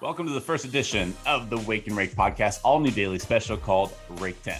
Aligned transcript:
Welcome 0.00 0.26
to 0.26 0.32
the 0.32 0.40
first 0.40 0.64
edition 0.64 1.12
of 1.26 1.50
the 1.50 1.58
Wake 1.58 1.88
and 1.88 1.96
Rake 1.96 2.14
podcast, 2.14 2.60
all 2.62 2.78
new 2.78 2.92
daily 2.92 3.18
special 3.18 3.56
called 3.56 3.92
Rake 4.20 4.40
10. 4.44 4.56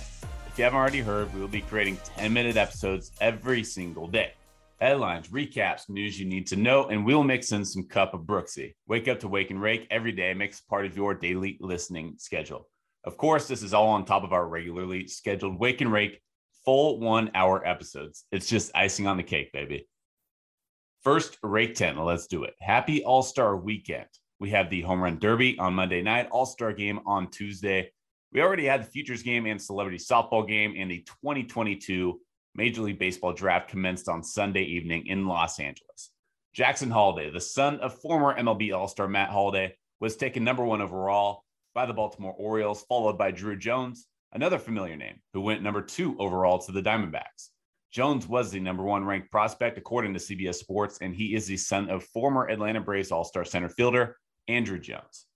If 0.48 0.58
you 0.58 0.64
haven't 0.64 0.76
already 0.76 0.98
heard, 0.98 1.32
we 1.32 1.40
will 1.40 1.46
be 1.46 1.60
creating 1.60 1.96
10 2.16 2.32
minute 2.32 2.56
episodes 2.56 3.12
every 3.20 3.62
single 3.62 4.08
day. 4.08 4.32
Headlines, 4.80 5.28
recaps, 5.28 5.88
news 5.88 6.18
you 6.18 6.26
need 6.26 6.48
to 6.48 6.56
know, 6.56 6.88
and 6.88 7.06
we'll 7.06 7.22
mix 7.22 7.52
in 7.52 7.64
some 7.64 7.84
cup 7.84 8.14
of 8.14 8.22
Brooksy. 8.22 8.74
Wake 8.88 9.06
up 9.06 9.20
to 9.20 9.28
Wake 9.28 9.52
and 9.52 9.62
Rake 9.62 9.86
every 9.92 10.10
day 10.10 10.34
makes 10.34 10.60
part 10.60 10.84
of 10.86 10.96
your 10.96 11.14
daily 11.14 11.56
listening 11.60 12.14
schedule. 12.18 12.68
Of 13.04 13.16
course, 13.16 13.46
this 13.46 13.62
is 13.62 13.72
all 13.72 13.90
on 13.90 14.04
top 14.04 14.24
of 14.24 14.32
our 14.32 14.48
regularly 14.48 15.06
scheduled 15.06 15.56
Wake 15.56 15.80
and 15.80 15.92
Rake 15.92 16.20
full 16.64 16.98
one 16.98 17.30
hour 17.36 17.64
episodes. 17.64 18.24
It's 18.32 18.48
just 18.48 18.72
icing 18.74 19.06
on 19.06 19.16
the 19.16 19.22
cake, 19.22 19.52
baby. 19.52 19.86
First, 21.04 21.38
Rake 21.44 21.76
10. 21.76 21.96
Let's 21.96 22.26
do 22.26 22.42
it. 22.42 22.54
Happy 22.58 23.04
All 23.04 23.22
Star 23.22 23.56
weekend. 23.56 24.08
We 24.40 24.50
have 24.50 24.70
the 24.70 24.82
Home 24.82 25.02
Run 25.02 25.18
Derby 25.18 25.58
on 25.58 25.74
Monday 25.74 26.00
night, 26.00 26.28
All 26.30 26.46
Star 26.46 26.72
game 26.72 27.00
on 27.06 27.28
Tuesday. 27.28 27.90
We 28.32 28.40
already 28.40 28.66
had 28.66 28.82
the 28.82 28.86
Futures 28.86 29.22
game 29.24 29.46
and 29.46 29.60
Celebrity 29.60 29.98
Softball 29.98 30.46
game, 30.46 30.74
and 30.78 30.88
the 30.88 30.98
2022 31.22 32.20
Major 32.54 32.82
League 32.82 33.00
Baseball 33.00 33.32
draft 33.32 33.68
commenced 33.68 34.08
on 34.08 34.22
Sunday 34.22 34.62
evening 34.62 35.06
in 35.08 35.26
Los 35.26 35.58
Angeles. 35.58 36.10
Jackson 36.54 36.88
Holliday, 36.88 37.30
the 37.30 37.40
son 37.40 37.80
of 37.80 38.00
former 38.00 38.38
MLB 38.38 38.72
All 38.72 38.86
Star 38.86 39.08
Matt 39.08 39.30
Holliday, 39.30 39.74
was 39.98 40.16
taken 40.16 40.44
number 40.44 40.64
one 40.64 40.80
overall 40.80 41.42
by 41.74 41.86
the 41.86 41.94
Baltimore 41.94 42.34
Orioles, 42.38 42.84
followed 42.88 43.18
by 43.18 43.32
Drew 43.32 43.56
Jones, 43.56 44.06
another 44.32 44.58
familiar 44.58 44.94
name, 44.94 45.20
who 45.32 45.40
went 45.40 45.62
number 45.62 45.82
two 45.82 46.16
overall 46.20 46.60
to 46.60 46.70
the 46.70 46.82
Diamondbacks. 46.82 47.48
Jones 47.90 48.28
was 48.28 48.52
the 48.52 48.60
number 48.60 48.84
one 48.84 49.04
ranked 49.04 49.32
prospect 49.32 49.78
according 49.78 50.14
to 50.14 50.20
CBS 50.20 50.56
Sports, 50.56 50.98
and 51.00 51.12
he 51.12 51.34
is 51.34 51.46
the 51.46 51.56
son 51.56 51.90
of 51.90 52.04
former 52.04 52.48
Atlanta 52.48 52.80
Braves 52.80 53.10
All 53.10 53.24
Star 53.24 53.44
center 53.44 53.68
fielder 53.68 54.16
Andruw 54.48 54.80
Jones. 54.80 55.26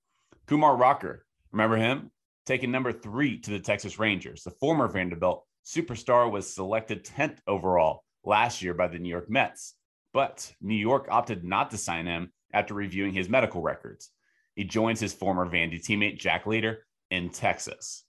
Kumar 0.47 0.77
Rocker, 0.77 1.25
remember 1.51 1.77
him? 1.77 2.11
Taking 2.47 2.70
number 2.70 2.93
three 2.93 3.39
to 3.41 3.51
the 3.51 3.61
Texas 3.61 3.98
Rangers. 3.98 4.42
The 4.42 4.50
former 4.50 4.89
Vanderbilt 4.89 5.45
superstar 5.64 6.31
was 6.31 6.53
selected 6.53 7.05
10th 7.05 7.39
overall 7.47 8.05
last 8.25 8.62
year 8.62 8.75
by 8.75 8.89
the 8.89 8.98
New 8.98 9.09
York 9.09 9.31
Mets, 9.31 9.75
but 10.12 10.53
New 10.61 10.75
York 10.75 11.06
opted 11.11 11.45
not 11.45 11.70
to 11.70 11.78
sign 11.78 12.06
him 12.06 12.33
after 12.53 12.75
reviewing 12.75 13.12
his 13.12 13.28
medical 13.28 13.62
records. 13.62 14.11
He 14.56 14.64
joins 14.64 15.00
his 15.00 15.15
former 15.15 15.48
Vandy 15.48 15.83
teammate 15.83 16.19
Jack 16.19 16.47
Leiter 16.47 16.87
in 17.11 17.31
Texas. 17.31 18.05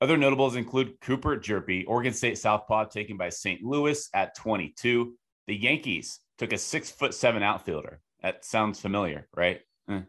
Other 0.00 0.16
notables 0.16 0.54
include 0.54 1.00
Cooper 1.00 1.36
Hjerpe, 1.36 1.84
Oregon 1.88 2.12
State 2.12 2.38
Southpaw, 2.38 2.84
taken 2.84 3.16
by 3.16 3.30
St. 3.30 3.62
Louis 3.62 4.08
at 4.14 4.36
22. 4.36 5.14
The 5.48 5.56
Yankees 5.56 6.20
took 6.38 6.52
a 6.52 6.58
six 6.58 6.90
foot 6.90 7.12
seven 7.12 7.42
outfielder. 7.42 8.00
That 8.22 8.44
sounds 8.44 8.80
familiar, 8.80 9.28
right? 9.34 9.60
Eh. 9.90 10.00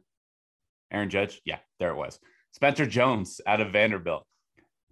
Aaron 0.92 1.10
Judge? 1.10 1.42
Yeah, 1.46 1.60
there 1.80 1.92
it 1.92 1.98
was. 1.98 2.20
Spencer 2.52 2.86
Jones 2.86 3.42
out 3.46 3.62
of 3.62 3.72
Vanderbilt. 3.72 4.26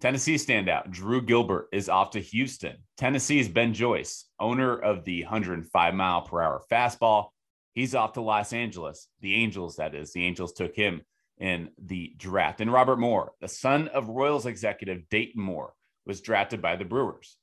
Tennessee 0.00 0.36
standout 0.36 0.90
Drew 0.90 1.20
Gilbert 1.20 1.68
is 1.72 1.88
off 1.88 2.10
to 2.10 2.20
Houston. 2.20 2.76
Tennessee's 2.96 3.48
Ben 3.48 3.74
Joyce, 3.74 4.26
owner 4.38 4.78
of 4.78 5.04
the 5.04 5.24
105 5.24 5.94
mile 5.94 6.22
per 6.22 6.40
hour 6.40 6.62
fastball, 6.70 7.30
he's 7.74 7.96
off 7.96 8.12
to 8.12 8.20
Los 8.20 8.52
Angeles. 8.52 9.08
The 9.20 9.34
Angels, 9.34 9.76
that 9.76 9.94
is. 9.94 10.12
The 10.12 10.24
Angels 10.24 10.52
took 10.52 10.74
him 10.74 11.02
in 11.38 11.70
the 11.78 12.14
draft. 12.16 12.60
And 12.60 12.72
Robert 12.72 12.98
Moore, 12.98 13.32
the 13.40 13.48
son 13.48 13.88
of 13.88 14.08
Royals 14.08 14.46
executive 14.46 15.08
Dayton 15.08 15.42
Moore, 15.42 15.72
was 16.06 16.20
drafted 16.20 16.62
by 16.62 16.76
the 16.76 16.84
Brewers. 16.84 17.36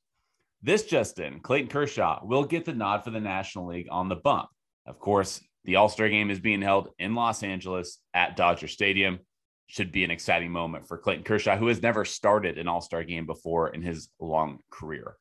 This 0.61 0.83
Justin 0.83 1.41
Clayton 1.41 1.69
Kershaw 1.69 2.21
will 2.23 2.43
get 2.43 2.65
the 2.65 2.73
nod 2.73 3.03
for 3.03 3.11
the 3.11 3.19
National 3.19 3.67
League 3.67 3.87
on 3.91 4.09
the 4.09 4.15
bump. 4.15 4.49
Of 4.85 4.99
course, 4.99 5.41
the 5.65 5.77
All 5.77 5.89
Star 5.89 6.09
game 6.09 6.29
is 6.29 6.39
being 6.39 6.61
held 6.61 6.89
in 6.99 7.15
Los 7.15 7.43
Angeles 7.43 7.99
at 8.13 8.35
Dodger 8.35 8.67
Stadium. 8.67 9.19
Should 9.67 9.91
be 9.91 10.03
an 10.03 10.11
exciting 10.11 10.51
moment 10.51 10.87
for 10.87 10.97
Clayton 10.97 11.23
Kershaw, 11.23 11.57
who 11.57 11.67
has 11.67 11.81
never 11.81 12.05
started 12.05 12.57
an 12.57 12.67
All 12.67 12.81
Star 12.81 13.03
game 13.03 13.25
before 13.25 13.69
in 13.69 13.81
his 13.81 14.09
long 14.19 14.59
career. 14.69 15.17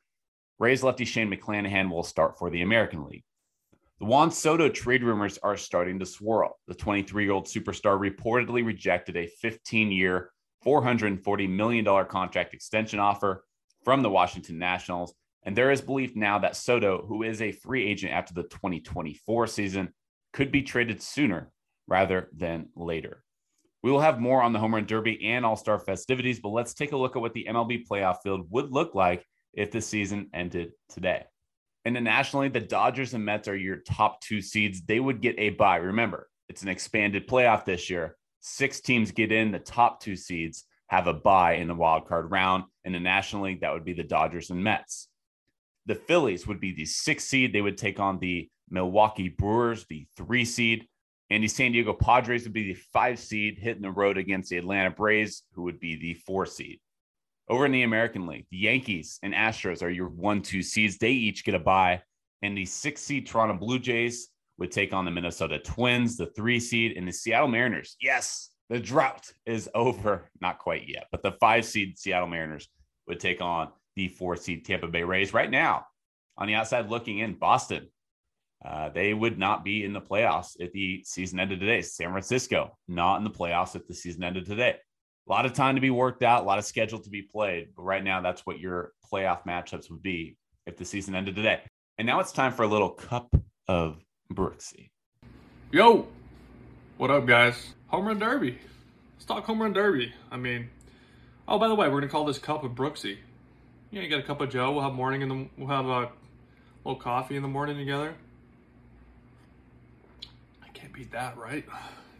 Rays 0.59 0.83
lefty 0.83 1.05
Shane 1.05 1.31
McClanahan 1.31 1.91
will 1.91 2.03
start 2.03 2.39
for 2.39 2.51
the 2.51 2.63
American 2.63 3.05
League. 3.05 3.25
The 4.01 4.07
Juan 4.07 4.31
Soto 4.31 4.69
trade 4.69 5.03
rumors 5.03 5.39
are 5.43 5.57
starting 5.57 5.99
to 5.99 6.07
swirl. 6.07 6.59
The 6.69 6.75
23 6.75 7.25
year 7.25 7.33
old 7.33 7.47
superstar 7.47 7.99
reportedly 7.99 8.65
rejected 8.65 9.17
a 9.17 9.29
15 9.41 9.91
year, 9.91 10.31
$440 10.65 11.49
million 11.49 11.85
contract 12.07 12.55
extension 12.55 12.99
offer 12.99 13.45
from 13.85 14.03
the 14.03 14.11
Washington 14.11 14.59
Nationals. 14.59 15.15
And 15.45 15.57
there 15.57 15.71
is 15.71 15.81
belief 15.81 16.17
now 16.17 16.39
that 16.41 16.57
Soto, 16.57 17.05
who 17.07 17.23
is 17.23 17.41
a 17.41 17.53
free 17.53 17.87
agent 17.87 18.13
after 18.13 18.35
the 18.35 18.45
2024 18.45 19.47
season, 19.47 19.93
could 20.35 20.53
be 20.53 20.63
traded 20.63 21.01
sooner 21.01 21.51
rather 21.87 22.29
than 22.37 22.69
later. 22.77 23.23
We 23.83 23.91
will 23.91 24.01
have 24.01 24.21
more 24.21 24.43
on 24.43 24.53
the 24.53 24.59
Home 24.59 24.75
Run 24.75 24.85
Derby 24.85 25.25
and 25.27 25.47
All 25.47 25.57
Star 25.57 25.79
festivities, 25.79 26.41
but 26.41 26.51
let's 26.51 26.75
take 26.75 26.93
a 26.93 26.97
look 26.97 27.17
at 27.17 27.23
what 27.23 27.33
the 27.33 27.47
MLB 27.49 27.87
playoff 27.87 28.17
field 28.23 28.47
would 28.51 28.73
look 28.73 28.95
like 28.95 29.25
if 29.53 29.71
the 29.71 29.81
season 29.81 30.29
ended 30.35 30.73
today. 30.89 31.25
And 31.85 31.95
then 31.95 32.05
nationally, 32.05 32.49
the 32.49 32.61
Dodgers 32.61 33.15
and 33.15 33.25
Mets 33.25 33.47
are 33.47 33.57
your 33.57 33.77
top 33.77 34.21
two 34.21 34.41
seeds. 34.41 34.83
They 34.83 35.01
would 35.01 35.21
get 35.21 35.39
a 35.39 35.51
bye. 35.51 35.77
Remember, 35.77 36.29
it's 36.49 36.63
an 36.63 36.69
expanded 36.69 37.29
playoff 37.29 37.65
this 37.65 37.89
year. 37.89 38.17
Six 38.41 38.81
teams 38.81 39.13
get 39.13 39.33
in, 39.33 39.53
the 39.53 39.59
top 39.59 40.01
two 40.01 40.17
seeds 40.17 40.65
have 40.89 41.07
a 41.07 41.15
bye 41.15 41.55
in 41.55 41.69
the 41.69 41.75
wild 41.75 42.09
card 42.09 42.31
round. 42.31 42.65
In 42.85 42.93
the 42.93 43.01
National 43.01 43.45
League, 43.45 43.61
that 43.61 43.73
would 43.73 43.85
be 43.85 43.93
the 43.93 44.03
Dodgers 44.03 44.51
and 44.51 44.65
Mets. 44.65 45.09
The 45.87 45.95
Phillies 45.95 46.47
would 46.47 46.61
be 46.61 46.75
the 46.75 46.87
sixth 46.87 47.29
seed. 47.29 47.53
They 47.53 47.61
would 47.61 47.79
take 47.79 48.01
on 48.01 48.19
the 48.19 48.49
Milwaukee 48.75 49.29
Brewers, 49.29 49.87
the 49.87 50.07
three 50.17 50.45
seed. 50.45 50.87
And 51.31 51.43
the 51.43 51.49
San 51.49 51.73
Diego 51.73 51.95
Padres 51.95 52.45
would 52.45 52.53
be 52.53 52.73
the 52.73 52.81
five 52.93 53.19
seed, 53.19 53.59
hitting 53.59 53.83
the 53.83 53.91
road 53.91 54.19
against 54.19 54.51
the 54.51 54.59
Atlanta 54.59 54.91
Braves, 54.91 55.45
who 55.55 55.63
would 55.63 55.81
be 55.81 55.97
the 55.97 56.15
four 56.15 56.45
seed. 56.45 56.81
Over 57.49 57.67
in 57.67 57.73
the 57.73 57.83
American 57.83 58.27
League, 58.27 58.47
the 58.51 58.59
Yankees 58.59 59.19
and 59.23 59.33
Astros 59.33 59.83
are 59.83 59.91
your 59.91 60.09
one, 60.09 60.43
two 60.43 60.63
seeds. 60.63 60.99
They 60.99 61.13
each 61.13 61.45
get 61.45 61.55
a 61.55 61.59
bye. 61.59 62.03
And 62.43 62.57
the 62.57 62.67
six 62.67 63.01
seed 63.01 63.27
Toronto 63.27 63.55
Blue 63.55 63.79
Jays 63.79 64.29
would 64.59 64.71
take 64.71 64.93
on 64.93 65.05
the 65.05 65.11
Minnesota 65.11 65.59
Twins, 65.59 66.17
the 66.17 66.27
three 66.27 66.61
seed, 66.61 66.97
and 66.97 67.09
the 67.09 67.13
Seattle 67.13 67.49
Mariners. 67.49 67.97
Yes, 68.01 68.51
the 68.69 68.79
drought 68.79 69.33
is 69.47 69.69
over. 69.75 70.31
Not 70.41 70.59
quite 70.59 70.89
yet, 70.89 71.07
but 71.11 71.23
the 71.23 71.33
five 71.33 71.65
seed 71.65 71.99
Seattle 71.99 72.29
Mariners 72.29 72.69
would 73.07 73.21
take 73.21 73.41
on 73.41 73.69
the 73.97 74.09
four 74.09 74.37
seed 74.37 74.65
Tampa 74.65 74.89
Bay 74.89 75.05
Rays. 75.05 75.33
Right 75.33 75.51
now, 75.51 75.87
on 76.37 76.49
the 76.49 76.55
outside 76.55 76.91
looking 76.91 77.19
in, 77.19 77.35
Boston 77.35 77.89
uh, 78.65 78.89
they 78.89 79.13
would 79.13 79.39
not 79.39 79.63
be 79.63 79.85
in 79.85 79.93
the 79.93 80.01
playoffs 80.01 80.57
if 80.59 80.73
the 80.73 81.03
season 81.05 81.39
ended 81.39 81.61
today. 81.61 81.83
San 81.83 82.11
Francisco, 82.11 82.77
not 82.89 83.17
in 83.19 83.25
the 83.25 83.31
playoffs 83.31 83.77
if 83.77 83.87
the 83.87 83.95
season 83.95 84.25
ended 84.25 84.47
today. 84.47 84.77
A 85.29 85.31
lot 85.31 85.45
of 85.45 85.53
time 85.53 85.75
to 85.75 85.81
be 85.83 85.91
worked 85.91 86.23
out, 86.23 86.43
a 86.43 86.47
lot 86.47 86.59
of 86.59 86.65
schedule 86.65 86.99
to 86.99 87.11
be 87.11 87.23
played. 87.23 87.69
But 87.77 87.83
right 87.83 88.03
now, 88.03 88.23
that's 88.23 88.47
what 88.47 88.59
your 88.59 88.93
playoff 89.13 89.45
matchups 89.45 89.91
would 89.91 90.03
be 90.03 90.39
if 90.67 90.79
the 90.79 90.85
season 90.85 91.15
ended 91.15 91.37
today. 91.37 91.61
And 91.99 92.07
now 92.07 92.21
it's 92.21 92.33
time 92.33 92.53
for 92.53 92.63
a 92.63 92.67
little 92.67 92.91
cup 92.91 93.35
of 93.69 94.03
Brooksy. 94.33 94.91
Yo, 95.71 96.09
what 96.97 97.11
up, 97.11 97.27
guys? 97.27 97.75
Home 97.89 98.07
run 98.07 98.19
derby. 98.19 98.59
Let's 99.15 99.27
talk 99.27 99.45
home 99.45 99.61
run 99.61 99.75
derby. 99.75 100.13
I 100.31 100.39
mean, 100.39 100.71
oh, 101.47 101.59
by 101.59 101.69
the 101.69 101.75
way, 101.75 101.89
we're 101.89 102.01
gonna 102.01 102.11
call 102.11 102.25
this 102.25 102.39
cup 102.39 102.65
of 102.65 102.73
Brooksy. 102.73 103.19
Yeah, 103.91 104.01
you 104.03 104.09
got 104.09 104.21
a 104.21 104.23
cup 104.23 104.41
of 104.41 104.51
Joe. 104.51 104.73
We'll 104.73 104.83
have 104.83 104.95
morning 104.95 105.21
in 105.21 105.29
the. 105.29 105.49
We'll 105.59 105.69
have 105.69 105.87
a 105.87 106.11
little 106.85 106.99
coffee 106.99 107.37
in 107.37 107.43
the 107.43 107.49
morning 107.49 107.77
together 107.77 108.15
beat 110.95 111.13
that, 111.13 111.37
right? 111.37 111.67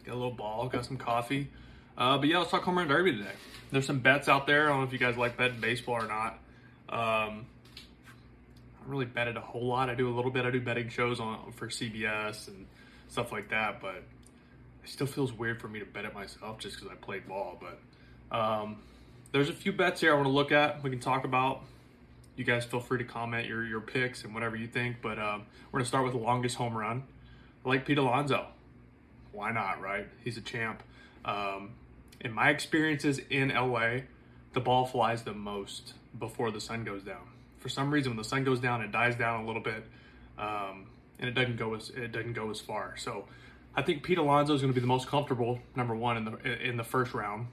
Got 0.05 0.13
a 0.13 0.15
little 0.15 0.31
ball, 0.31 0.67
got 0.67 0.85
some 0.85 0.97
coffee. 0.97 1.49
Uh, 1.97 2.17
but 2.17 2.27
yeah, 2.27 2.39
let's 2.39 2.51
talk 2.51 2.63
home 2.63 2.77
run 2.77 2.87
derby 2.87 3.13
today. 3.13 3.31
There's 3.71 3.87
some 3.87 3.99
bets 3.99 4.27
out 4.27 4.45
there. 4.45 4.65
I 4.65 4.69
don't 4.69 4.81
know 4.81 4.87
if 4.87 4.93
you 4.93 4.99
guys 4.99 5.17
like 5.17 5.37
betting 5.37 5.61
baseball 5.61 5.95
or 5.95 6.07
not. 6.07 6.33
Um, 6.89 7.45
I 8.77 8.87
really 8.87 9.05
betted 9.05 9.37
a 9.37 9.41
whole 9.41 9.65
lot. 9.65 9.89
I 9.89 9.95
do 9.95 10.09
a 10.09 10.13
little 10.13 10.29
bit. 10.29 10.45
I 10.45 10.51
do 10.51 10.59
betting 10.59 10.89
shows 10.89 11.19
on 11.19 11.53
for 11.53 11.67
CBS 11.67 12.49
and 12.49 12.67
stuff 13.07 13.31
like 13.31 13.49
that. 13.49 13.81
But 13.81 14.03
it 14.83 14.89
still 14.89 15.07
feels 15.07 15.31
weird 15.33 15.61
for 15.61 15.67
me 15.67 15.79
to 15.79 15.85
bet 15.85 16.05
it 16.05 16.13
myself 16.13 16.59
just 16.59 16.75
because 16.75 16.91
I 16.91 16.95
played 16.95 17.27
ball. 17.27 17.59
But 17.59 18.37
um, 18.37 18.77
there's 19.31 19.49
a 19.49 19.53
few 19.53 19.71
bets 19.71 20.01
here 20.01 20.11
I 20.11 20.15
want 20.15 20.27
to 20.27 20.33
look 20.33 20.51
at. 20.51 20.83
We 20.83 20.89
can 20.89 20.99
talk 20.99 21.23
about. 21.23 21.61
You 22.35 22.43
guys 22.43 22.65
feel 22.65 22.81
free 22.81 22.97
to 22.97 23.05
comment 23.05 23.47
your 23.47 23.65
your 23.65 23.79
picks 23.79 24.25
and 24.25 24.33
whatever 24.33 24.57
you 24.57 24.67
think. 24.67 24.97
But 25.01 25.17
um, 25.17 25.45
we're 25.71 25.79
gonna 25.79 25.87
start 25.87 26.03
with 26.03 26.13
the 26.13 26.19
longest 26.19 26.57
home 26.57 26.77
run. 26.77 27.03
I 27.65 27.69
like 27.69 27.85
Pete 27.85 27.97
Alonso 27.97 28.47
why 29.35 29.51
not, 29.51 29.81
right? 29.81 30.07
He's 30.23 30.37
a 30.37 30.41
champ. 30.41 30.81
Um, 31.23 31.71
in 32.21 32.31
my 32.31 32.49
experiences 32.49 33.19
in 33.29 33.49
LA, 33.49 33.99
the 34.53 34.61
ball 34.61 34.85
flies 34.85 35.23
the 35.23 35.33
most 35.33 35.93
before 36.17 36.51
the 36.51 36.61
sun 36.61 36.83
goes 36.83 37.03
down. 37.03 37.27
For 37.59 37.69
some 37.69 37.91
reason, 37.91 38.11
when 38.11 38.17
the 38.17 38.23
sun 38.23 38.43
goes 38.43 38.59
down, 38.59 38.81
it 38.81 38.91
dies 38.91 39.15
down 39.15 39.43
a 39.43 39.47
little 39.47 39.61
bit, 39.61 39.85
um, 40.37 40.87
and 41.19 41.29
it 41.29 41.33
doesn't 41.33 41.57
go 41.57 41.73
as 41.75 41.89
it 41.89 42.11
doesn't 42.11 42.33
go 42.33 42.49
as 42.51 42.59
far. 42.59 42.95
So, 42.97 43.25
I 43.75 43.81
think 43.81 44.03
Pete 44.03 44.17
Alonso 44.17 44.53
is 44.53 44.61
going 44.61 44.71
to 44.71 44.75
be 44.75 44.81
the 44.81 44.87
most 44.87 45.07
comfortable 45.07 45.59
number 45.75 45.95
one 45.95 46.17
in 46.17 46.25
the 46.25 46.67
in 46.67 46.77
the 46.77 46.83
first 46.83 47.13
round. 47.13 47.47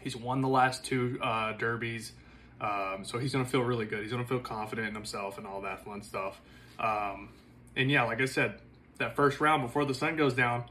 He's 0.00 0.16
won 0.16 0.40
the 0.42 0.48
last 0.48 0.84
two 0.84 1.18
uh, 1.22 1.52
derbies, 1.52 2.12
um, 2.60 3.04
so 3.04 3.18
he's 3.18 3.32
going 3.32 3.44
to 3.44 3.50
feel 3.50 3.62
really 3.62 3.86
good. 3.86 4.02
He's 4.02 4.10
going 4.12 4.22
to 4.22 4.28
feel 4.28 4.40
confident 4.40 4.88
in 4.88 4.94
himself 4.94 5.38
and 5.38 5.46
all 5.46 5.62
that 5.62 5.84
fun 5.84 6.02
stuff. 6.02 6.40
Um, 6.78 7.30
and 7.76 7.90
yeah, 7.90 8.02
like 8.04 8.20
I 8.20 8.26
said, 8.26 8.60
that 8.98 9.16
first 9.16 9.40
round 9.40 9.62
before 9.62 9.84
the 9.84 9.94
sun 9.94 10.16
goes 10.16 10.34
down, 10.34 10.64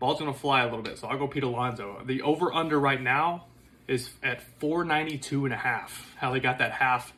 Ball's 0.00 0.18
gonna 0.18 0.34
fly 0.34 0.62
a 0.62 0.64
little 0.64 0.82
bit, 0.82 0.98
so 0.98 1.06
I'll 1.06 1.18
go 1.18 1.28
Pete 1.28 1.44
Alonso. 1.44 2.02
The 2.04 2.22
over 2.22 2.52
under 2.52 2.80
right 2.80 3.00
now 3.00 3.46
is 3.86 4.10
at 4.22 4.42
492 4.58 5.44
and 5.44 5.54
a 5.54 5.58
half. 5.58 6.14
How 6.16 6.32
they 6.32 6.40
got 6.40 6.58
that 6.58 6.72
half, 6.72 7.12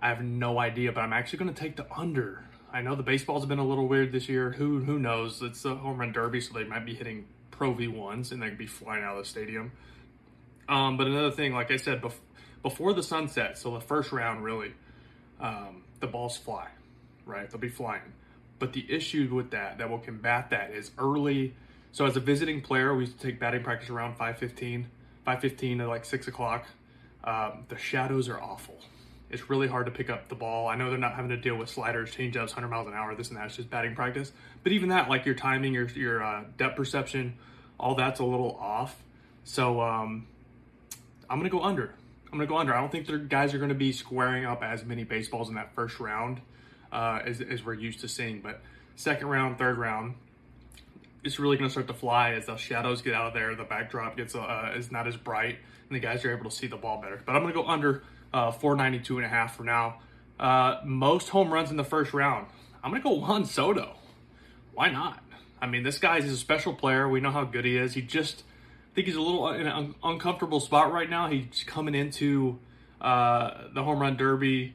I 0.00 0.10
have 0.10 0.22
no 0.22 0.58
idea, 0.58 0.92
but 0.92 1.00
I'm 1.00 1.14
actually 1.14 1.38
gonna 1.40 1.52
take 1.52 1.76
the 1.76 1.86
under. 1.92 2.44
I 2.72 2.82
know 2.82 2.94
the 2.94 3.02
baseball's 3.02 3.46
been 3.46 3.58
a 3.58 3.66
little 3.66 3.88
weird 3.88 4.12
this 4.12 4.28
year. 4.28 4.50
Who 4.50 4.80
who 4.80 4.98
knows? 4.98 5.40
It's 5.42 5.62
the 5.62 5.74
home 5.74 5.98
run 5.98 6.12
derby, 6.12 6.40
so 6.40 6.52
they 6.52 6.64
might 6.64 6.84
be 6.84 6.94
hitting 6.94 7.26
Pro 7.50 7.74
V1s 7.74 8.32
and 8.32 8.42
they 8.42 8.50
could 8.50 8.58
be 8.58 8.66
flying 8.66 9.02
out 9.02 9.16
of 9.16 9.24
the 9.24 9.28
stadium. 9.28 9.72
Um, 10.68 10.96
but 10.96 11.06
another 11.06 11.30
thing, 11.30 11.54
like 11.54 11.70
I 11.70 11.76
said, 11.76 12.02
bef- 12.02 12.12
before 12.62 12.92
the 12.92 13.02
sunset, 13.02 13.56
so 13.56 13.72
the 13.72 13.80
first 13.80 14.12
round 14.12 14.44
really, 14.44 14.74
um, 15.40 15.84
the 16.00 16.06
balls 16.06 16.36
fly, 16.36 16.68
right? 17.24 17.48
They'll 17.50 17.60
be 17.60 17.68
flying. 17.68 18.12
But 18.58 18.72
the 18.72 18.84
issue 18.88 19.32
with 19.34 19.50
that, 19.52 19.78
that 19.78 19.88
will 19.88 19.98
combat 19.98 20.50
that, 20.50 20.72
is 20.72 20.90
early. 20.98 21.54
So 21.96 22.04
as 22.04 22.14
a 22.14 22.20
visiting 22.20 22.60
player, 22.60 22.94
we 22.94 23.04
used 23.04 23.18
to 23.18 23.26
take 23.26 23.40
batting 23.40 23.62
practice 23.62 23.88
around 23.88 24.18
5:15, 24.18 24.84
5:15 25.24 25.78
to 25.78 25.88
like 25.88 26.04
six 26.04 26.28
o'clock. 26.28 26.66
Um, 27.24 27.64
the 27.68 27.78
shadows 27.78 28.28
are 28.28 28.38
awful. 28.38 28.78
It's 29.30 29.48
really 29.48 29.66
hard 29.66 29.86
to 29.86 29.92
pick 29.92 30.10
up 30.10 30.28
the 30.28 30.34
ball. 30.34 30.68
I 30.68 30.76
know 30.76 30.90
they're 30.90 30.98
not 30.98 31.14
having 31.14 31.30
to 31.30 31.38
deal 31.38 31.56
with 31.56 31.70
sliders, 31.70 32.14
changeups, 32.14 32.48
100 32.48 32.68
miles 32.68 32.86
an 32.86 32.92
hour, 32.92 33.14
this 33.14 33.28
and 33.28 33.38
that. 33.38 33.46
It's 33.46 33.56
just 33.56 33.70
batting 33.70 33.94
practice. 33.94 34.30
But 34.62 34.72
even 34.72 34.90
that, 34.90 35.08
like 35.08 35.24
your 35.24 35.36
timing, 35.36 35.72
your 35.72 35.88
your 35.88 36.22
uh, 36.22 36.44
depth 36.58 36.76
perception, 36.76 37.38
all 37.80 37.94
that's 37.94 38.20
a 38.20 38.24
little 38.24 38.58
off. 38.60 38.94
So 39.44 39.80
um, 39.80 40.26
I'm 41.30 41.38
gonna 41.38 41.48
go 41.48 41.62
under. 41.62 41.94
I'm 42.26 42.32
gonna 42.32 42.46
go 42.46 42.58
under. 42.58 42.74
I 42.74 42.80
don't 42.82 42.92
think 42.92 43.06
the 43.06 43.16
guys 43.16 43.54
are 43.54 43.58
gonna 43.58 43.72
be 43.72 43.92
squaring 43.92 44.44
up 44.44 44.62
as 44.62 44.84
many 44.84 45.04
baseballs 45.04 45.48
in 45.48 45.54
that 45.54 45.74
first 45.74 45.98
round 45.98 46.42
uh, 46.92 47.20
as, 47.24 47.40
as 47.40 47.64
we're 47.64 47.72
used 47.72 48.00
to 48.00 48.08
seeing. 48.08 48.42
But 48.42 48.60
second 48.96 49.28
round, 49.28 49.56
third 49.56 49.78
round, 49.78 50.16
it's 51.26 51.38
really 51.38 51.56
gonna 51.56 51.70
start 51.70 51.88
to 51.88 51.94
fly 51.94 52.32
as 52.32 52.46
the 52.46 52.56
shadows 52.56 53.02
get 53.02 53.14
out 53.14 53.26
of 53.26 53.34
there. 53.34 53.54
The 53.54 53.64
backdrop 53.64 54.16
gets 54.16 54.34
uh, 54.34 54.72
is 54.76 54.90
not 54.90 55.06
as 55.06 55.16
bright, 55.16 55.58
and 55.88 55.96
the 55.96 56.00
guys 56.00 56.24
are 56.24 56.32
able 56.32 56.48
to 56.48 56.56
see 56.56 56.66
the 56.66 56.76
ball 56.76 57.00
better. 57.02 57.20
But 57.24 57.36
I'm 57.36 57.42
gonna 57.42 57.54
go 57.54 57.66
under 57.66 58.02
uh, 58.32 58.52
492 58.52 59.18
and 59.18 59.26
a 59.26 59.28
half 59.28 59.56
for 59.56 59.64
now. 59.64 60.00
Uh, 60.38 60.80
most 60.84 61.30
home 61.30 61.52
runs 61.52 61.70
in 61.70 61.76
the 61.76 61.84
first 61.84 62.12
round. 62.14 62.46
I'm 62.82 62.90
gonna 62.92 63.02
go 63.02 63.14
Juan 63.14 63.44
Soto. 63.44 63.96
Why 64.72 64.90
not? 64.90 65.22
I 65.60 65.66
mean, 65.66 65.82
this 65.82 65.98
guy 65.98 66.18
is 66.18 66.30
a 66.30 66.36
special 66.36 66.74
player. 66.74 67.08
We 67.08 67.20
know 67.20 67.30
how 67.30 67.44
good 67.44 67.64
he 67.64 67.76
is. 67.76 67.94
He 67.94 68.02
just 68.02 68.44
I 68.92 68.94
think 68.94 69.08
he's 69.08 69.16
a 69.16 69.20
little 69.20 69.48
in 69.48 69.62
an 69.62 69.66
un- 69.68 69.94
uncomfortable 70.02 70.60
spot 70.60 70.92
right 70.92 71.10
now. 71.10 71.28
He's 71.28 71.64
coming 71.66 71.94
into 71.94 72.58
uh, 73.00 73.68
the 73.74 73.82
home 73.82 73.98
run 74.00 74.16
derby, 74.16 74.74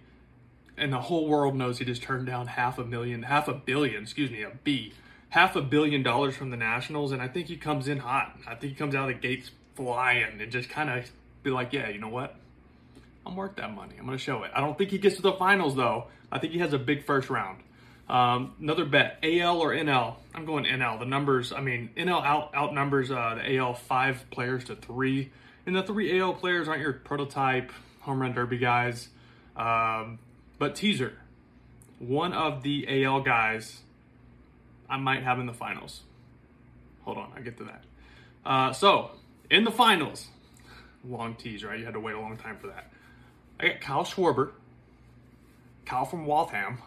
and 0.77 0.91
the 0.91 0.99
whole 0.99 1.27
world 1.27 1.55
knows 1.55 1.79
he 1.79 1.85
just 1.85 2.03
turned 2.03 2.27
down 2.27 2.47
half 2.47 2.77
a 2.77 2.83
million, 2.83 3.23
half 3.23 3.47
a 3.47 3.53
billion, 3.53 4.03
excuse 4.03 4.29
me, 4.29 4.43
a 4.43 4.51
B, 4.63 4.93
half 5.31 5.55
a 5.55 5.61
billion 5.61 6.03
dollars 6.03 6.35
from 6.35 6.51
the 6.51 6.57
Nationals, 6.57 7.11
and 7.11 7.21
I 7.21 7.27
think 7.27 7.47
he 7.47 7.57
comes 7.57 7.87
in 7.87 7.97
hot. 7.97 8.37
I 8.45 8.55
think 8.55 8.73
he 8.73 8.77
comes 8.77 8.93
out 8.93 9.09
of 9.09 9.15
the 9.15 9.27
gates 9.27 9.49
flying 9.75 10.39
and 10.39 10.51
just 10.51 10.69
kind 10.69 10.89
of 10.89 11.09
be 11.41 11.49
like, 11.49 11.73
yeah, 11.73 11.89
you 11.89 11.99
know 11.99 12.09
what? 12.09 12.35
I'm 13.25 13.35
worth 13.35 13.55
that 13.55 13.73
money. 13.73 13.95
I'm 13.97 14.05
going 14.05 14.17
to 14.17 14.23
show 14.23 14.43
it. 14.43 14.51
I 14.53 14.59
don't 14.59 14.77
think 14.77 14.91
he 14.91 14.97
gets 14.97 15.15
to 15.15 15.21
the 15.21 15.33
finals 15.33 15.75
though. 15.75 16.05
I 16.31 16.39
think 16.39 16.53
he 16.53 16.59
has 16.59 16.73
a 16.73 16.79
big 16.79 17.05
first 17.05 17.29
round. 17.29 17.59
Um, 18.09 18.55
another 18.59 18.83
bet: 18.83 19.19
AL 19.23 19.59
or 19.59 19.73
NL. 19.73 20.15
I'm 20.35 20.45
going 20.45 20.65
NL. 20.65 20.99
The 20.99 21.05
numbers. 21.05 21.53
I 21.53 21.61
mean, 21.61 21.91
NL 21.95 22.23
out 22.23 22.51
outnumbers 22.53 23.09
uh, 23.09 23.35
the 23.35 23.57
AL 23.57 23.75
five 23.75 24.25
players 24.31 24.65
to 24.65 24.75
three, 24.75 25.31
and 25.65 25.75
the 25.75 25.83
three 25.83 26.19
AL 26.19 26.33
players 26.33 26.67
aren't 26.67 26.81
your 26.81 26.93
prototype 26.93 27.71
home 28.01 28.21
run 28.21 28.33
derby 28.33 28.57
guys. 28.57 29.07
Um, 29.55 30.19
but 30.59 30.75
teaser, 30.75 31.13
one 31.99 32.33
of 32.33 32.63
the 32.63 33.05
AL 33.05 33.21
guys, 33.21 33.81
I 34.91 34.97
might 34.97 35.23
have 35.23 35.39
in 35.39 35.45
the 35.45 35.53
finals. 35.53 36.01
Hold 37.03 37.17
on, 37.17 37.31
I 37.35 37.39
get 37.39 37.57
to 37.57 37.63
that. 37.63 37.83
Uh, 38.45 38.73
so 38.73 39.11
in 39.49 39.63
the 39.63 39.71
finals, 39.71 40.27
long 41.07 41.35
tease, 41.35 41.63
right? 41.63 41.79
You 41.79 41.85
had 41.85 41.93
to 41.93 41.99
wait 41.99 42.13
a 42.13 42.19
long 42.19 42.37
time 42.37 42.57
for 42.57 42.67
that. 42.67 42.91
I 43.59 43.69
got 43.69 43.81
Kyle 43.81 44.03
Schwarber, 44.03 44.51
Kyle 45.85 46.05
from 46.05 46.25
Waltham, 46.25 46.79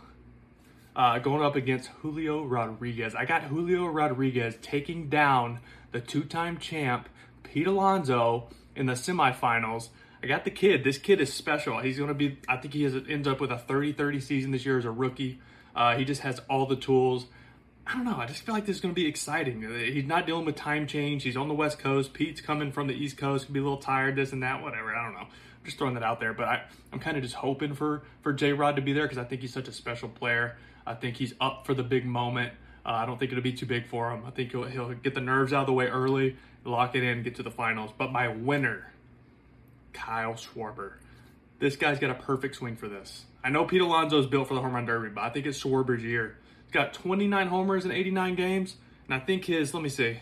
uh, 0.95 1.19
going 1.19 1.43
up 1.43 1.57
against 1.57 1.89
Julio 2.03 2.45
Rodriguez. 2.45 3.15
I 3.15 3.25
got 3.25 3.45
Julio 3.45 3.87
Rodriguez 3.87 4.57
taking 4.61 5.09
down 5.09 5.61
the 5.93 6.01
two-time 6.01 6.59
champ 6.59 7.09
Pete 7.43 7.67
Alonso 7.67 8.49
in 8.77 8.87
the 8.87 8.93
semifinals. 8.93 9.89
I 10.23 10.27
got 10.27 10.45
the 10.45 10.51
kid. 10.51 10.85
This 10.85 10.99
kid 10.99 11.21
is 11.21 11.33
special. 11.33 11.79
He's 11.81 11.97
going 11.97 12.09
to 12.09 12.15
be. 12.15 12.39
I 12.49 12.57
think 12.57 12.75
he 12.75 12.83
has, 12.83 12.95
ends 13.09 13.27
up 13.27 13.41
with 13.41 13.51
a 13.51 13.57
30-30 13.57 14.23
season 14.23 14.51
this 14.51 14.67
year 14.67 14.79
as 14.79 14.85
a 14.85 14.91
rookie. 14.91 15.41
Uh, 15.75 15.97
he 15.97 16.05
just 16.05 16.23
has 16.23 16.41
all 16.51 16.67
the 16.67 16.77
tools. 16.77 17.27
I 17.87 17.95
don't 17.95 18.05
know. 18.05 18.17
I 18.17 18.27
just 18.27 18.43
feel 18.45 18.55
like 18.55 18.65
this 18.65 18.77
is 18.77 18.83
going 18.83 18.95
to 18.95 19.01
be 19.01 19.07
exciting. 19.07 19.63
He's 19.63 20.07
not 20.07 20.27
dealing 20.27 20.47
with 20.47 20.57
time 20.57 20.87
change. 20.87 21.23
He's 21.23 21.37
on 21.37 21.49
the 21.49 21.55
West 21.55 21.79
Coast. 21.79 22.15
Pete's 22.15 22.41
coming 22.41 22.73
from 22.73 22.87
the 22.87 22.95
East 22.95 23.19
Coast. 23.19 23.47
Could 23.47 23.53
be 23.53 23.61
a 23.61 23.63
little 23.63 23.79
tired, 23.79 24.17
this 24.17 24.33
and 24.33 24.43
that, 24.43 24.63
whatever. 24.63 24.95
I 24.95 25.05
don't 25.05 25.13
know. 25.13 25.27
I'm 25.27 25.65
just 25.65 25.77
throwing 25.77 25.95
that 25.95 26.03
out 26.03 26.19
there. 26.19 26.33
But 26.33 26.49
I, 26.49 26.63
I'm 26.93 26.99
kind 26.99 27.17
of 27.17 27.23
just 27.23 27.35
hoping 27.35 27.75
for 27.75 28.03
for 28.23 28.33
J 28.33 28.53
Rod 28.53 28.77
to 28.77 28.83
be 28.83 28.95
there 28.95 29.05
because 29.05 29.19
I 29.19 29.25
think 29.25 29.43
he's 29.43 29.53
such 29.53 29.69
a 29.69 29.73
special 29.73 30.09
player. 30.09 30.57
I 30.87 30.95
think 30.95 31.17
he's 31.17 31.35
up 31.41 31.67
for 31.67 31.75
the 31.75 31.83
big 31.83 32.07
moment. 32.07 32.53
Uh, 32.87 32.91
I 32.91 33.07
don't 33.07 33.19
think 33.19 33.33
it'll 33.33 33.43
be 33.43 33.53
too 33.53 33.67
big 33.67 33.87
for 33.87 34.11
him. 34.11 34.25
I 34.27 34.31
think 34.31 34.51
he'll, 34.51 34.65
he'll 34.65 34.93
get 34.93 35.15
the 35.15 35.21
nerves 35.21 35.53
out 35.53 35.61
of 35.61 35.67
the 35.67 35.73
way 35.73 35.87
early, 35.87 36.37
lock 36.65 36.95
it 36.95 37.03
in, 37.03 37.23
get 37.23 37.37
to 37.37 37.43
the 37.43 37.51
finals. 37.51 37.91
But 37.97 38.13
my 38.13 38.29
winner, 38.29 38.93
Kyle 39.93 40.35
Schwarber. 40.35 40.95
This 41.61 41.77
guy's 41.77 41.99
got 41.99 42.11
a 42.11 42.15
perfect 42.15 42.57
swing 42.57 42.77
for 42.77 42.89
this. 42.89 43.25
I 43.43 43.51
know 43.51 43.65
Pete 43.65 43.81
Alonso 43.81 44.19
is 44.19 44.27
built 44.27 44.49
for 44.49 44.55
the 44.55 44.61
home 44.61 44.75
run 44.75 44.85
derby, 44.85 45.09
but 45.09 45.23
I 45.23 45.31
think 45.31 45.47
it's 45.47 45.63
Schwarber's 45.63 46.03
year. 46.03 46.37
Got 46.75 46.93
29 46.93 47.47
homers 47.47 47.85
in 47.85 47.93
89 47.93 48.35
games, 48.35 48.75
and 49.07 49.15
I 49.15 49.21
think 49.21 49.45
his, 49.45 49.73
let 49.73 49.83
me 49.85 49.89
see, 49.89 50.19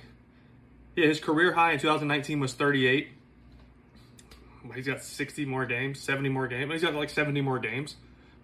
yeah, 0.95 1.07
his 1.07 1.19
career 1.19 1.55
high 1.55 1.73
in 1.73 1.79
2019 1.79 2.41
was 2.41 2.53
38. 2.53 3.09
He's 4.75 4.87
got 4.87 5.03
60 5.03 5.47
more 5.47 5.65
games, 5.65 5.99
70 6.01 6.29
more 6.29 6.47
games. 6.47 6.71
He's 6.71 6.83
got 6.83 6.93
like 6.95 7.09
70 7.09 7.41
more 7.41 7.59
games 7.59 7.97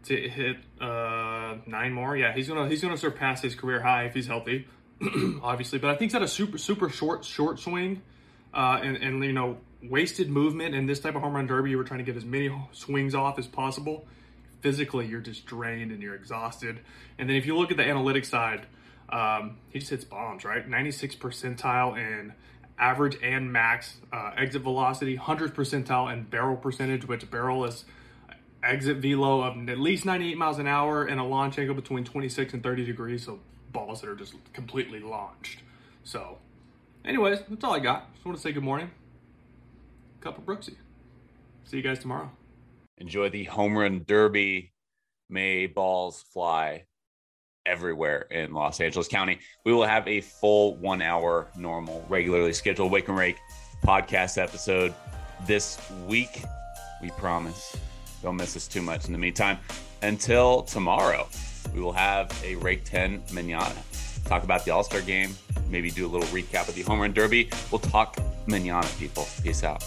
to 0.04 0.16
hit 0.16 0.56
uh, 0.80 1.56
nine 1.66 1.92
more. 1.92 2.16
Yeah, 2.16 2.32
he's 2.32 2.48
gonna 2.48 2.66
he's 2.66 2.80
gonna 2.80 2.96
surpass 2.96 3.42
his 3.42 3.54
career 3.54 3.82
high 3.82 4.04
if 4.04 4.14
he's 4.14 4.26
healthy, 4.26 4.66
obviously. 5.42 5.78
But 5.78 5.90
I 5.90 5.92
think 5.92 6.10
he's 6.10 6.14
got 6.14 6.22
a 6.22 6.28
super 6.28 6.56
super 6.56 6.88
short 6.88 7.26
short 7.26 7.60
swing, 7.60 8.00
uh, 8.54 8.80
and 8.82 8.96
and 8.96 9.22
you 9.22 9.34
know 9.34 9.58
wasted 9.82 10.30
movement 10.30 10.74
in 10.74 10.86
this 10.86 10.98
type 10.98 11.14
of 11.14 11.20
home 11.20 11.34
run 11.34 11.46
derby. 11.46 11.70
You 11.70 11.76
were 11.76 11.84
trying 11.84 11.98
to 11.98 12.04
get 12.04 12.16
as 12.16 12.24
many 12.24 12.50
swings 12.72 13.14
off 13.14 13.38
as 13.38 13.46
possible. 13.46 14.06
Physically, 14.60 15.06
you're 15.06 15.20
just 15.20 15.46
drained 15.46 15.92
and 15.92 16.02
you're 16.02 16.14
exhausted. 16.14 16.80
And 17.18 17.28
then 17.28 17.36
if 17.36 17.46
you 17.46 17.56
look 17.56 17.70
at 17.70 17.76
the 17.76 17.84
analytics 17.84 18.26
side, 18.26 18.66
um, 19.08 19.56
he 19.70 19.78
just 19.78 19.90
hits 19.90 20.04
bombs, 20.04 20.44
right? 20.44 20.68
96 20.68 21.16
percentile 21.16 21.96
in 21.96 22.32
average 22.78 23.16
and 23.22 23.52
max 23.52 23.96
uh, 24.12 24.32
exit 24.36 24.62
velocity, 24.62 25.16
100 25.16 25.54
percentile 25.54 26.12
in 26.12 26.24
barrel 26.24 26.56
percentage, 26.56 27.06
which 27.06 27.28
barrel 27.30 27.64
is 27.64 27.84
exit 28.62 28.98
velo 28.98 29.42
of 29.42 29.68
at 29.68 29.78
least 29.78 30.04
98 30.04 30.36
miles 30.36 30.58
an 30.58 30.66
hour 30.66 31.04
and 31.04 31.20
a 31.20 31.24
launch 31.24 31.58
angle 31.58 31.74
between 31.74 32.04
26 32.04 32.54
and 32.54 32.62
30 32.62 32.84
degrees. 32.84 33.24
So 33.24 33.40
balls 33.72 34.00
that 34.00 34.10
are 34.10 34.16
just 34.16 34.34
completely 34.52 35.00
launched. 35.00 35.60
So, 36.04 36.38
anyways, 37.04 37.40
that's 37.48 37.64
all 37.64 37.74
I 37.74 37.80
got. 37.80 38.12
Just 38.14 38.24
want 38.24 38.36
to 38.36 38.42
say 38.42 38.52
good 38.52 38.64
morning. 38.64 38.90
Cup 40.20 40.38
of 40.38 40.44
Brooksy. 40.44 40.76
See 41.64 41.76
you 41.76 41.82
guys 41.82 41.98
tomorrow. 41.98 42.30
Enjoy 42.98 43.28
the 43.28 43.44
home 43.44 43.78
run 43.78 44.04
derby. 44.06 44.72
May 45.30 45.66
balls 45.66 46.24
fly 46.32 46.84
everywhere 47.64 48.22
in 48.30 48.52
Los 48.52 48.80
Angeles 48.80 49.08
County. 49.08 49.38
We 49.64 49.72
will 49.72 49.84
have 49.84 50.08
a 50.08 50.20
full 50.20 50.76
one 50.76 51.02
hour 51.02 51.48
normal, 51.56 52.04
regularly 52.08 52.52
scheduled 52.52 52.90
Wake 52.90 53.08
and 53.08 53.16
Rake 53.16 53.36
podcast 53.84 54.42
episode 54.42 54.94
this 55.46 55.78
week. 56.06 56.42
We 57.02 57.10
promise. 57.10 57.76
Don't 58.22 58.36
miss 58.36 58.56
us 58.56 58.66
too 58.66 58.82
much. 58.82 59.06
In 59.06 59.12
the 59.12 59.18
meantime, 59.18 59.58
until 60.02 60.62
tomorrow, 60.62 61.28
we 61.74 61.80
will 61.80 61.92
have 61.92 62.32
a 62.44 62.56
Rake 62.56 62.84
10 62.84 63.22
manana. 63.32 63.76
Talk 64.24 64.42
about 64.42 64.64
the 64.64 64.72
All 64.72 64.82
Star 64.82 65.00
game, 65.02 65.34
maybe 65.68 65.90
do 65.90 66.06
a 66.06 66.08
little 66.08 66.28
recap 66.28 66.68
of 66.68 66.74
the 66.74 66.82
Home 66.82 67.00
Run 67.00 67.12
Derby. 67.12 67.48
We'll 67.70 67.78
talk 67.78 68.16
manana, 68.46 68.88
people. 68.98 69.26
Peace 69.42 69.62
out. 69.62 69.84